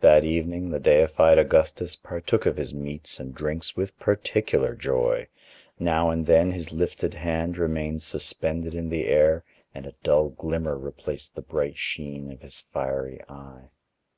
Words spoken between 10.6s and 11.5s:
replaced the